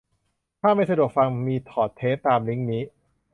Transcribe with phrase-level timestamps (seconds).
[0.61, 2.83] ถ้าไม่สะดวกฟัง มีถอดเทปตามลิงก์นี้